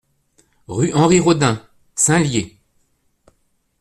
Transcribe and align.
Rue 0.67 0.91
Henri 0.95 1.19
Rodin, 1.19 1.63
Saint-Lyé 1.93 2.59